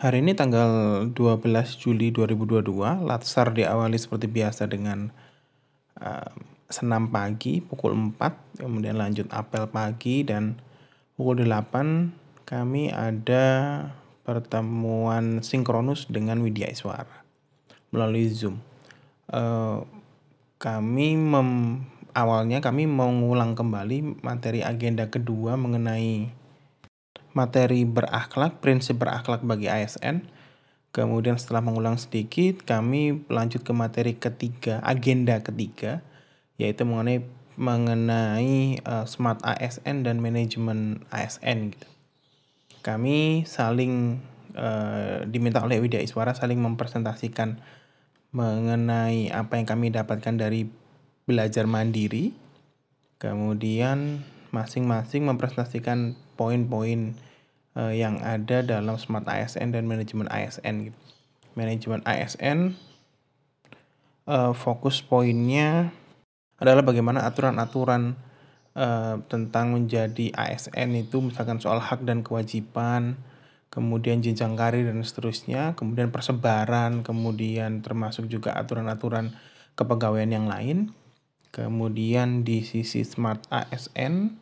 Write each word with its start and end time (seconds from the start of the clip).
Hari 0.00 0.24
ini 0.24 0.32
tanggal 0.32 1.04
12 1.12 1.44
Juli 1.76 2.08
2022, 2.08 3.04
Latsar 3.04 3.52
diawali 3.52 4.00
seperti 4.00 4.32
biasa 4.32 4.64
dengan 4.64 5.12
uh, 6.00 6.32
senam 6.72 7.12
pagi 7.12 7.60
pukul 7.60 7.92
4, 8.16 8.64
kemudian 8.64 8.96
lanjut 8.96 9.28
apel 9.28 9.68
pagi 9.68 10.24
dan 10.24 10.56
pukul 11.20 11.44
8 11.44 12.48
kami 12.48 12.88
ada 12.88 13.44
pertemuan 14.24 15.44
sinkronus 15.44 16.08
dengan 16.08 16.40
Widya 16.40 16.72
Iswara 16.72 17.20
melalui 17.92 18.24
Zoom. 18.32 18.56
Uh, 19.28 19.84
kami 20.56 21.12
mem, 21.20 21.84
awalnya 22.16 22.64
kami 22.64 22.88
mengulang 22.88 23.52
kembali 23.52 24.24
materi 24.24 24.64
agenda 24.64 25.12
kedua 25.12 25.60
mengenai 25.60 26.39
materi 27.32 27.86
berakhlak, 27.86 28.58
prinsip 28.58 28.98
berakhlak 28.98 29.42
bagi 29.46 29.70
ASN. 29.70 30.26
Kemudian 30.90 31.38
setelah 31.38 31.62
mengulang 31.62 31.94
sedikit, 31.96 32.66
kami 32.66 33.22
lanjut 33.30 33.62
ke 33.62 33.70
materi 33.70 34.18
ketiga, 34.18 34.82
agenda 34.82 35.38
ketiga, 35.38 36.02
yaitu 36.58 36.82
mengenai 36.82 37.22
mengenai 37.60 38.80
uh, 38.88 39.04
smart 39.04 39.38
ASN 39.44 40.08
dan 40.08 40.18
manajemen 40.18 41.04
ASN 41.12 41.76
gitu. 41.76 41.88
Kami 42.80 43.44
saling 43.44 44.24
uh, 44.56 45.28
diminta 45.28 45.60
oleh 45.60 45.76
Widya 45.76 46.00
Iswara 46.00 46.32
saling 46.32 46.56
mempresentasikan 46.56 47.60
mengenai 48.32 49.28
apa 49.28 49.60
yang 49.60 49.66
kami 49.68 49.92
dapatkan 49.92 50.40
dari 50.40 50.64
belajar 51.28 51.68
mandiri. 51.68 52.32
Kemudian 53.20 54.24
masing-masing 54.50 55.28
mempresentasikan 55.28 56.16
poin-poin 56.40 57.12
uh, 57.80 57.92
yang 57.96 58.20
ada 58.20 58.60
dalam 58.60 59.00
Smart 59.00 59.24
ASN 59.24 59.72
dan 59.72 59.88
manajemen 59.88 60.28
ASN. 60.28 60.92
Gitu. 60.92 60.98
Manajemen 61.56 62.04
ASN 62.04 62.76
uh, 64.28 64.52
fokus 64.52 65.00
poinnya 65.00 65.90
adalah 66.60 66.84
bagaimana 66.84 67.24
aturan-aturan 67.24 68.20
uh, 68.76 69.16
tentang 69.26 69.72
menjadi 69.72 70.30
ASN 70.36 70.92
itu 70.94 71.24
misalkan 71.24 71.56
soal 71.56 71.80
hak 71.80 72.04
dan 72.04 72.20
kewajiban, 72.20 73.16
kemudian 73.72 74.20
jenjang 74.20 74.54
karir 74.54 74.84
dan 74.84 75.00
seterusnya, 75.00 75.72
kemudian 75.74 76.12
persebaran, 76.12 77.00
kemudian 77.00 77.80
termasuk 77.80 78.28
juga 78.28 78.52
aturan-aturan 78.60 79.32
kepegawaian 79.74 80.30
yang 80.30 80.46
lain. 80.46 80.92
Kemudian 81.50 82.46
di 82.46 82.62
sisi 82.62 83.02
Smart 83.02 83.42
ASN 83.50 84.38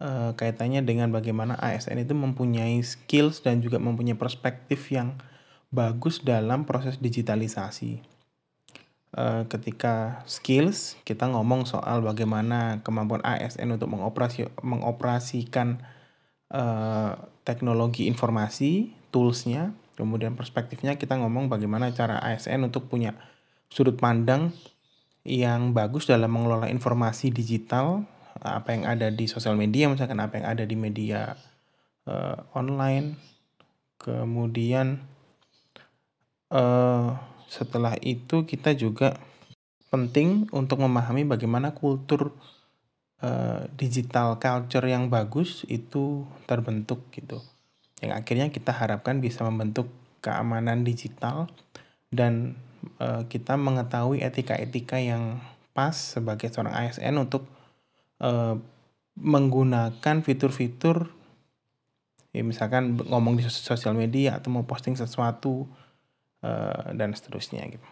uh, 0.00 0.32
kaitannya 0.36 0.84
dengan 0.84 1.12
bagaimana 1.12 1.56
ASN 1.60 2.02
itu 2.02 2.12
mempunyai 2.12 2.80
skills 2.80 3.40
dan 3.44 3.60
juga 3.64 3.80
mempunyai 3.80 4.16
perspektif 4.16 4.88
yang 4.92 5.16
bagus 5.72 6.22
dalam 6.22 6.64
proses 6.64 7.00
digitalisasi. 7.00 8.02
Uh, 9.16 9.48
ketika 9.48 10.20
skills 10.28 10.98
kita 11.08 11.24
ngomong 11.30 11.64
soal 11.64 12.04
bagaimana 12.04 12.84
kemampuan 12.84 13.24
ASN 13.24 13.72
untuk 13.72 13.88
mengoperasi 13.88 14.50
mengoperasikan 14.60 15.80
uh, 16.52 17.16
teknologi 17.46 18.10
informasi, 18.10 18.92
toolsnya, 19.14 19.72
kemudian 19.96 20.36
perspektifnya 20.36 21.00
kita 21.00 21.16
ngomong 21.16 21.48
bagaimana 21.48 21.88
cara 21.96 22.20
ASN 22.20 22.68
untuk 22.68 22.92
punya 22.92 23.16
sudut 23.72 23.96
pandang 23.96 24.52
yang 25.26 25.74
bagus 25.74 26.06
dalam 26.06 26.30
mengelola 26.30 26.70
informasi 26.70 27.34
digital 27.34 28.06
apa 28.42 28.74
yang 28.76 28.84
ada 28.84 29.08
di 29.12 29.28
sosial 29.30 29.56
media 29.56 29.88
misalkan 29.88 30.20
apa 30.20 30.40
yang 30.40 30.46
ada 30.48 30.64
di 30.64 30.76
media 30.76 31.36
uh, 32.08 32.38
online. 32.56 33.16
Kemudian 33.96 35.02
uh, 36.52 37.16
setelah 37.46 37.96
itu 38.02 38.44
kita 38.44 38.74
juga 38.76 39.16
penting 39.88 40.50
untuk 40.50 40.82
memahami 40.82 41.24
bagaimana 41.24 41.72
kultur 41.72 42.34
uh, 43.22 43.64
digital 43.78 44.36
culture 44.36 44.84
yang 44.84 45.08
bagus 45.08 45.64
itu 45.70 46.26
terbentuk 46.44 47.06
gitu. 47.14 47.40
Yang 48.02 48.12
akhirnya 48.20 48.46
kita 48.52 48.76
harapkan 48.76 49.24
bisa 49.24 49.46
membentuk 49.46 49.88
keamanan 50.20 50.84
digital 50.84 51.48
dan 52.12 52.58
uh, 53.00 53.24
kita 53.30 53.56
mengetahui 53.56 54.20
etika-etika 54.20 55.00
yang 55.00 55.40
pas 55.72 55.92
sebagai 55.92 56.48
seorang 56.48 56.72
ASN 56.72 57.16
untuk 57.20 57.48
uh, 58.20 58.56
menggunakan 59.16 60.16
fitur-fitur 60.20 61.08
ya 62.36 62.44
misalkan 62.44 63.00
ngomong 63.00 63.40
di 63.40 63.48
sosial 63.48 63.96
media 63.96 64.36
atau 64.36 64.52
mau 64.52 64.68
posting 64.68 64.92
sesuatu 64.92 65.64
uh, 66.44 66.92
dan 66.92 67.16
seterusnya 67.16 67.64
gitu. 67.72 67.88